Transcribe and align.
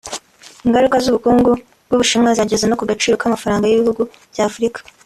Ingaruka 0.65 0.95
z’ubukungu 1.03 1.51
bw’u 1.85 1.97
Bushinwa 1.99 2.29
zageze 2.37 2.65
no 2.67 2.77
ku 2.79 2.83
gaciro 2.91 3.15
k’amafaranga 3.21 3.65
y’ibihugu 3.67 4.01
bya 4.33 4.43
Afurika 4.49 4.79